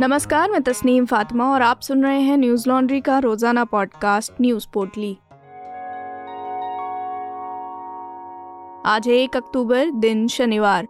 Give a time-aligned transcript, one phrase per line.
[0.00, 4.66] नमस्कार, मैं तस्नीम फातिमा और आप सुन रहे हैं न्यूज़ लॉन्ड्री का रोज़ाना पॉडकास्ट न्यूज़
[4.74, 5.18] पोर्टली।
[8.86, 10.88] आज है एक अक्टूबर, दिन शनिवार।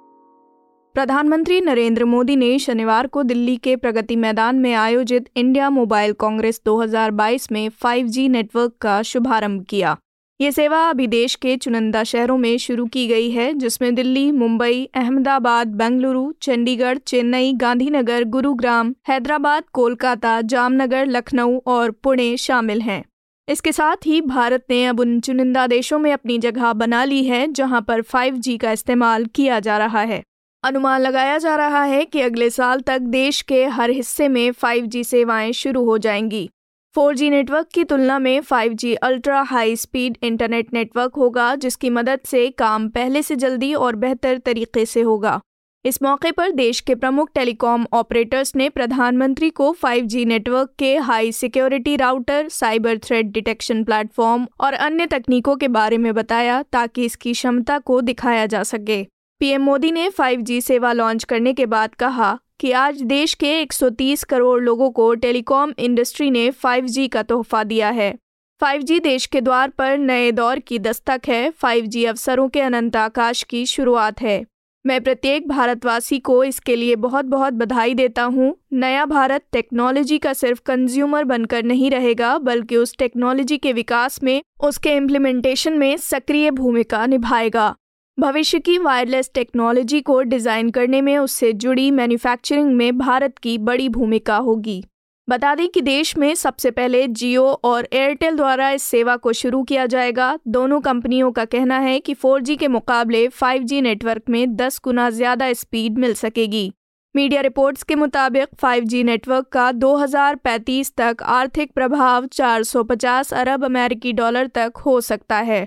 [0.95, 6.61] प्रधानमंत्री नरेंद्र मोदी ने शनिवार को दिल्ली के प्रगति मैदान में आयोजित इंडिया मोबाइल कांग्रेस
[6.65, 9.97] 2022 में 5G नेटवर्क का शुभारंभ किया।
[10.41, 14.89] ये सेवा अभी देश के चुनिंदा शहरों में शुरू की गई है, जिसमें दिल्ली, मुंबई,
[14.95, 23.05] अहमदाबाद, बेंगलुरु, चंडीगढ़, चेन्नई, गांधीनगर, गुरुग्राम, हैदराबाद, कोलकाता, जामनगर, लखनऊ और पुणे शामिल हैं।
[23.49, 27.53] इसके साथ ही भारत ने अब उन चुनिंदा देशों में अपनी जगह बना ली है,
[27.53, 30.23] जहाँ पर 5G का इस्तेमाल किया जा रहा है।
[30.65, 35.05] अनुमान लगाया जा रहा है कि अगले साल तक देश के हर हिस्से में 5G
[35.05, 36.51] सेवाएँ शुरू हो जाएँगी।
[36.95, 42.51] 4G नेटवर्क की तुलना में 5G ultra high speed internet network होगा, जिसकी मदद से
[42.51, 45.41] काम पहले से जल्दी और बेहतर तरीके से होगा।
[45.85, 51.33] इस मौके पर देश के प्रमुख टेलीकॉम ऑपरेटर्स ने प्रधानमंत्री को 5G नेटवर्क के high
[51.33, 57.33] security router, cyber threat detection platform और अन्य तकनीकों के बारे में बताया, ताकि इसकी
[57.33, 59.03] क्षमता को दिखाया जा सके।
[59.41, 64.25] पीएम मोदी ने 5G सेवा लॉन्च करने के बाद कहा कि आज देश के 130
[64.25, 68.15] करोड़ लोगों को टेलीकॉम इंडस्ट्री ने 5G का तोहफा दिया है।
[68.61, 73.43] 5G देश के द्वार पर नए दौर की दस्तक है। 5G अवसरों के अनंत आकाश
[73.43, 74.45] की शुरुआत है।
[74.87, 80.33] मैं प्रत्येक भारतवासी को इसके लिए बहुत बहुत बधाई देता हूँ। नया भारत टेक्नोलॉजी का
[80.33, 86.51] सिर्फ़ कंज्यूमर बनकर नहीं रहेगा, बल्कि उस टेक्नोलॉजी के विकास में, उसके इम्प्लीमेंटेशन में सक्रिय
[86.51, 87.75] भूमिका निभाएगा।
[88.19, 93.89] भविष्य की वायरलेस टेक्नोलॉजी को डिज़ाइन करने में उससे जुड़ी मैन्युफैक्चरिंग में भारत की बड़ी
[93.89, 94.85] भूमिका होगी।
[95.29, 99.63] बता दें कि देश में सबसे पहले जियो और एयरटेल द्वारा इस सेवा को शुरू
[99.63, 104.81] किया जाएगा। दोनों कंपनियों का कहना है कि 4G के मुकाबले 5G नेटवर्क में 10
[104.85, 106.71] गुना ज़्यादा स्पीड मिल सकेगी।
[107.15, 114.47] मीडिया रिपोर्ट्स के मुताबिक 5G नेटवर्क का 2035 तक आर्थिक प्रभाव 450 अरब अमेरिकी डॉलर
[114.47, 115.67] तक हो सकता है।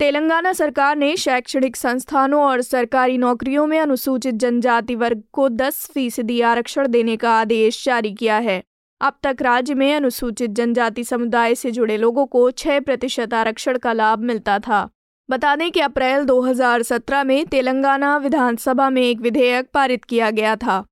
[0.00, 6.40] तेलंगाना सरकार ने शैक्षणिक संस्थानों और सरकारी नौकरियों में अनुसूचित जनजाति वर्ग को 10 फ़ीसदी
[6.40, 8.62] आरक्षण देने का आदेश जारी किया है।
[9.00, 13.92] अब तक राज्य में अनुसूचित जनजाति समुदाय से जुड़े लोगों को 6 प्रतिशत आरक्षण का
[13.92, 14.88] लाभ मिलता था।
[15.28, 20.84] बता दें कि अप्रैल 2017 में तेलंगाना विधानसभा में एक विधेयक पारित किया गया था।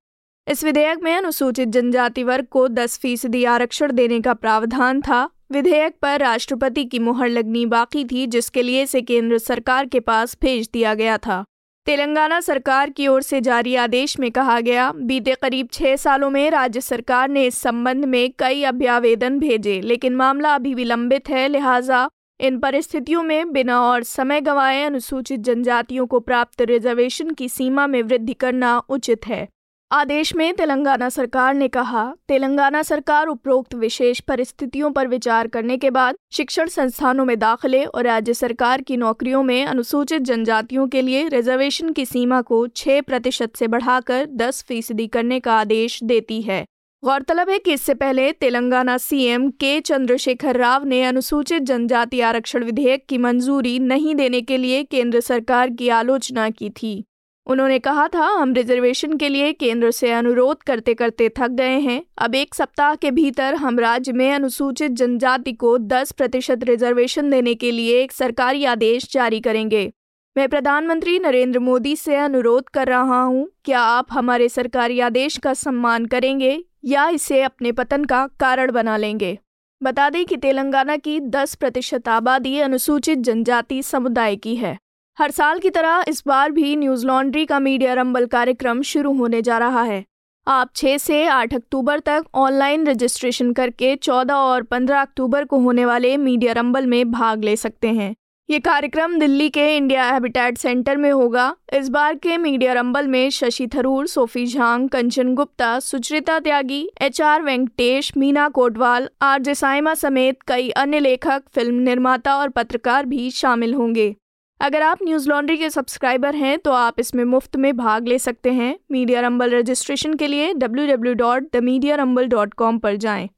[0.46, 5.94] इस विधेयक में अनुसूचित जनजाति वर्ग को 10 फ़ीसदी आरक्षण देने का प्रावधान था विधेयक
[6.03, 10.69] पर राष्ट्रपति की मुहर लगनी बाकी थी, जिसके लिए इसे केंद्र सरकार के पास भेज
[10.72, 11.44] दिया गया था।
[11.86, 16.50] तेलंगाना सरकार की ओर से जारी आदेश में कहा गया, बीते करीब छह सालों में
[16.50, 22.08] राज्य सरकार ने इस संबंध में कई अभ्यावेदन भेजे, लेकिन मामला अभी विलंबित है, लिहाजा
[22.41, 28.03] इन परिस्थितियों में बिना और समय गंवाए अनुसूचित जनजातियों को प्राप्त रिजर्वेशन की सीमा में
[28.03, 29.48] वृद्धि करना उचित है।
[29.91, 35.91] आदेश में तेलंगाना सरकार ने कहा, तेलंगाना सरकार उपरोक्त विशेष परिस्थितियों पर विचार करने के
[35.91, 41.28] बाद शिक्षण संस्थानों में दाखिले और राज्य सरकार की नौकरियों में अनुसूचित जनजातियों के लिए
[41.28, 46.65] रिजर्वेशन की सीमा को 6 प्रतिशत से बढ़ाकर 10 फ़ीसदी करने का आदेश देती है।
[47.05, 53.06] गौरतलब है कि इससे पहले तेलंगाना सीएम के चंद्रशेखर राव ने अनुसूचित जनजाति आरक्षण विधेयक
[53.09, 57.05] की मंजूरी नहीं देने के लिए केंद्र सरकार की आलोचना की थी।
[57.48, 62.03] उन्होंने कहा था, हम रिजर्वेशन के लिए केंद्र से अनुरोध करते करते थक गए हैं।
[62.19, 67.54] अब एक सप्ताह के भीतर हम राज्य में अनुसूचित जनजाति को 10 प्रतिशत रिजर्वेशन देने
[67.54, 69.92] के लिए एक सरकारी आदेश जारी करेंगे।
[70.37, 75.54] मैं प्रधानमंत्री नरेंद्र मोदी से अनुरोध कर रहा हूँ, क्या आप हमारे सरकारी आदेश का
[75.54, 79.38] सम्मान करेंगे या इसे अपने पतन का कारण बना लेंगे?
[79.82, 84.76] बता दें कि तेलंगाना की 10 प्रतिशत आबादी अनुसूचित जनजाति समुदाय की है।
[85.18, 89.40] हर साल की तरह इस बार भी न्यूज़ लॉन्ड्री का मीडिया रंबल कार्यक्रम शुरू होने
[89.42, 90.04] जा रहा है।
[90.46, 95.84] आप 6 से 8 अक्टूबर तक ऑनलाइन रजिस्ट्रेशन करके 14 और 15 अक्टूबर को होने
[95.84, 98.14] वाले मीडिया रंबल में भाग ले सकते हैं।
[98.50, 103.30] ये कार्यक्रम दिल्ली के इंडिया हैबिटेट सेंटर में होगा। इस बार के मीडिया रंबल में
[103.30, 109.54] Shashi Tharoor, Sophie Zhang, Kanchan Gupta, Sucharita Tyagi H R Venkatesh, Meena Kotwal R J
[109.54, 114.14] Sayema समेत कई अन्य लेखक, फ़िल्म निर्माता और पत्रकार भी शामिल होंगे।
[114.60, 118.52] अगर आप न्यूज़ लॉन्ड्री के सब्सक्राइबर हैं तो आप इसमें मुफ़्त में भाग ले सकते
[118.52, 123.28] हैं मीडिया रंबल रजिस्ट्रेशन के लिए www.themediarumble.com पर जाएँ।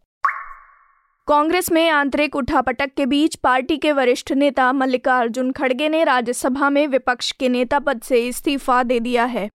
[1.28, 6.86] कांग्रेस में आंतरिक उठापटक के बीच पार्टी के वरिष्ठ नेता मल्लिकार्जुन खड़गे ने राज्यसभा में
[6.86, 9.50] विपक्ष के नेता पद से इस्तीफा दे दिया है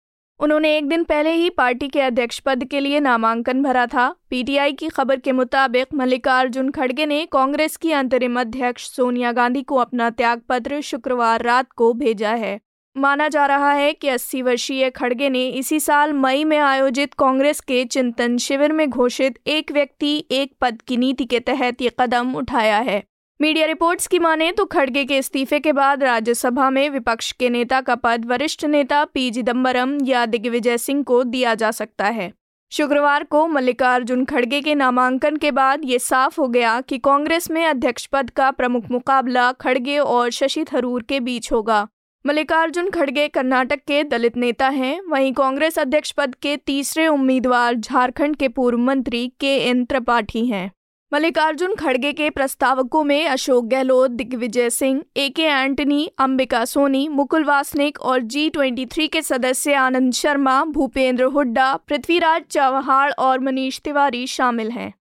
[0.40, 4.72] उन्होंने एक दिन पहले ही पार्टी के अध्यक्ष पद के लिए नामांकन भरा था। पीटीआई
[4.72, 10.10] की खबर के मुताबिक मल्लिकार्जुन खड़गे ने कांग्रेस की अंतरिम अध्यक्ष सोनिया गांधी को अपना
[10.10, 12.60] त्याग पत्र शुक्रवार रात को भेजा है।
[12.96, 17.60] माना जा रहा है कि 80 वर्षीय खड़गे ने इसी साल मई में आयोजित कांग्रेस
[17.60, 22.34] के चिंतन शिविर में घोषित एक व्यक्ति, एक पद की नीति के तहत ये कदम
[22.34, 23.02] उठाया है।
[23.40, 27.80] मीडिया रिपोर्ट्स की माने तो खड़गे के इस्तीफे के बाद राज्यसभा में विपक्ष के नेता
[27.80, 32.32] का पद वरिष्ठ नेता पी चिदम्बरम या दिग्विजय सिंह को दिया जा सकता है।
[32.72, 37.64] शुक्रवार को मल्लिकार्जुन खड़गे के नामांकन के बाद ये साफ़ हो गया कि कांग्रेस में
[37.66, 41.86] अध्यक्ष पद का प्रमुख मुकाबला खड़गे और शशि थरूर के बीच होगा।
[42.24, 48.36] मल्लिकार्जुन खड़गे कर्नाटक के दलित नेता हैं। वहीं कांग्रेस अध्यक्ष पद के तीसरे उम्मीदवार झारखंड
[48.36, 50.70] के पूर्व मंत्री के एन त्रिपाठी हैं।
[51.12, 57.44] मल्लिकार्जुन खड़गे के प्रस्तावकों में अशोक गहलोत, दिग्विजय सिंह ए के एंटनी अंबिका सोनी, मुकुल
[57.44, 63.80] वासनिक और जी ट्वेंटी थ्री के सदस्य आनंद शर्मा, भूपेंद्र हुड्डा, पृथ्वीराज चौहान और मनीष
[63.80, 64.92] तिवारी शामिल हैं।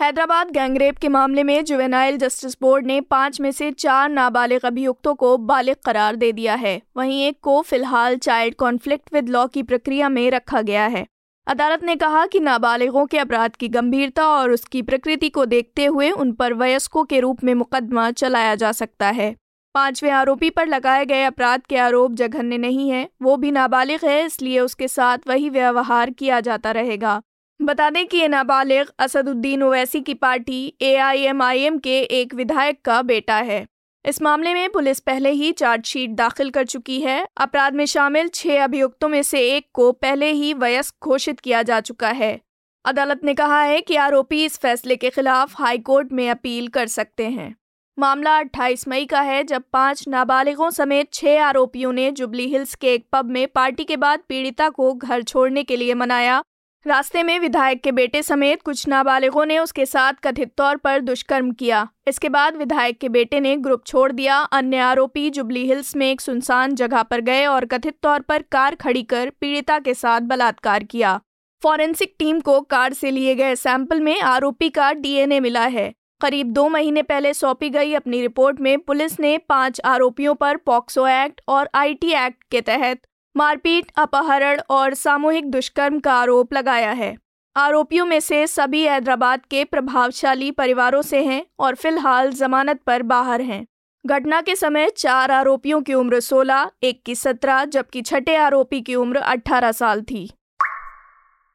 [0.00, 5.14] हैदराबाद गैंगरेप के मामले में जुवेनाइल जस्टिस बोर्ड ने पाँच में से चार नाबालिग अभियुक्तों
[5.14, 9.62] को बालिग करार दे दिया है। वहीं एक को फ़िलहाल चाइल्ड कॉन्फ्लिक्ट विद लॉ की
[9.62, 11.06] प्रक्रिया में रखा गया है।
[11.50, 16.10] अदालत ने कहा कि नाबालिगों के अपराध की गंभीरता और उसकी प्रकृति को देखते हुए
[16.10, 19.34] उन पर वयस्कों के रूप में मुकदमा चलाया जा सकता है।
[19.74, 24.24] पाँचवें आरोपी पर लगाए गए अपराध के आरोप जघन्य नहीं है, वो भी नाबालिग है,
[24.26, 27.20] इसलिए उसके साथ वही व्यवहार किया जाता रहेगा।
[27.60, 33.36] बता दें कि ये नाबालिग असदुद्दीन ओवैसी की पार्टी एआईएमआईएम के एक विधायक का बेटा
[33.36, 33.66] है।
[34.08, 38.64] इस मामले में पुलिस पहले ही चार्जशीट दाखिल कर चुकी है। अपराध में शामिल छह
[38.64, 42.40] अभियुक्तों में से एक को पहले ही वयस्क घोषित किया जा चुका है।
[42.84, 47.28] अदालत ने कहा है कि आरोपी इस फैसले के खिलाफ हाईकोर्ट में अपील कर सकते
[47.28, 47.56] हैं।
[47.98, 52.94] मामला 28 मई का है, जब पाँच नाबालिगों समेत छह आरोपियों ने जुबली हिल्स के
[52.94, 56.42] एक पब में पार्टी के बाद पीड़िता को घर छोड़ने के लिए मनाया।
[56.86, 61.50] रास्ते में विधायक के बेटे समेत कुछ नाबालिगों ने उसके साथ कथित तौर पर दुष्कर्म
[61.52, 66.10] किया। इसके बाद विधायक के बेटे ने ग्रुप छोड़ दिया। अन्य आरोपी जुबली हिल्स में
[66.10, 70.20] एक सुनसान जगह पर गए और कथित तौर पर कार खड़ी कर पीड़िता के साथ
[70.20, 71.20] बलात्कार किया।
[71.62, 76.52] फॉरेंसिक टीम को कार से लिए गए सैंपल में आरोपी का डीएनए मिला है। करीब
[76.52, 81.40] दो महीने पहले सौंपी गई अपनी रिपोर्ट में पुलिस ने पाँच आरोपियों पर पॉक्सो एक्ट
[81.48, 83.00] और आईटी एक्ट के तहत
[83.36, 87.16] मारपीट अपहरण और सामूहिक दुष्कर्म का आरोप लगाया है।
[87.56, 93.40] आरोपियों में से सभी हैदराबाद के प्रभावशाली परिवारों से हैं और फ़िलहाल जमानत पर बाहर
[93.40, 93.66] हैं।
[94.06, 98.94] घटना के समय चार आरोपियों की उम्र 16, एक की 17 जबकि छठे आरोपी की
[98.94, 100.30] उम्र 18 साल थी।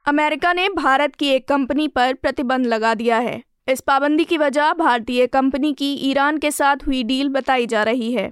[0.06, 4.74] अमेरिका ने भारत की एक कंपनी पर प्रतिबंध लगा दिया है। इस पाबंदी की वजह
[4.74, 8.32] भारतीय कंपनी की ईरान के साथ हुई डील बताई जा रही है।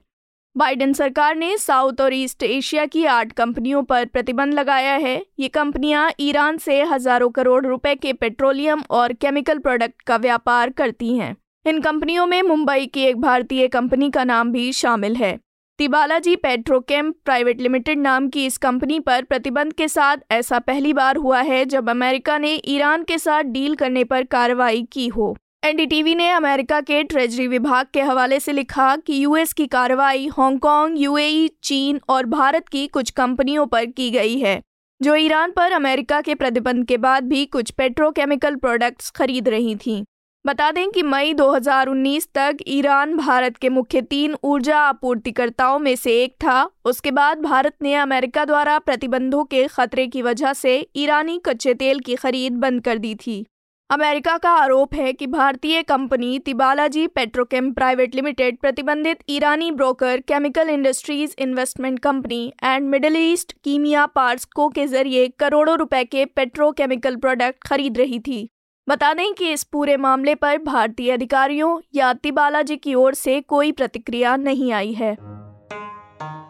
[0.55, 5.47] बाइडेन सरकार ने साउथ और ईस्ट एशिया की आठ कंपनियों पर प्रतिबंध लगाया है। ये
[5.47, 11.35] कंपनियाँ ईरान से हज़ारों करोड़ रुपए के पेट्रोलियम और केमिकल प्रोडक्ट का व्यापार करती हैं।
[11.65, 15.37] इन कंपनियों में मुंबई की एक भारतीय कंपनी का नाम भी शामिल है।
[15.79, 21.17] तिबालाजी पेट्रोकेम प्राइवेट लिमिटेड नाम की इस कंपनी पर प्रतिबंध के साथ ऐसा पहली बार
[21.17, 26.13] हुआ है जब अमेरिका ने ईरान के साथ डील करने पर कार्रवाई की हो। एनडीटीवी
[26.15, 31.47] ने अमेरिका के ट्रेजरी विभाग के हवाले से लिखा कि यूएस की कार्रवाई हांगकांग, यूएई,
[31.63, 34.61] चीन और भारत की कुछ कंपनियों पर की गई है
[35.01, 40.03] जो ईरान पर अमेरिका के प्रतिबंध के बाद भी कुछ पेट्रोकेमिकल प्रोडक्ट्स खरीद रही थीं।
[40.45, 46.23] बता दें कि मई 2019 तक ईरान भारत के मुख्य तीन ऊर्जा आपूर्तिकर्ताओं में से
[46.23, 51.41] एक था। उसके बाद भारत ने अमेरिका द्वारा प्रतिबंधों के खतरे की वजह से ईरानी
[51.45, 53.45] कच्चे तेल की खरीद बंद कर दी थी।
[53.93, 60.69] अमेरिका का आरोप है कि भारतीय company Tibalaji Petrochem Private Limited प्रतिबंधित ईरानी broker Chemical
[60.69, 67.67] Industries Investment Company and Middle East Kimia Parsco के ज़रिए करोड़ों रुपए के पेट्रोकेमिकल प्रोडक्ट
[67.67, 68.49] खरीद रही थी।
[68.89, 73.71] बता दें कि इस पूरे मामले पर भारतीय अधिकारियों या तिबालाजी की ओर से कोई
[73.71, 75.15] प्रतिक्रिया नहीं आई है।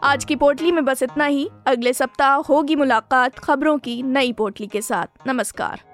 [0.04, 4.66] आज की पोटली में बस इतना ही। अगले सप्ताह होगी मुलाकात खबरों की नई पोटली
[4.66, 5.93] के साथ। नमस्कार।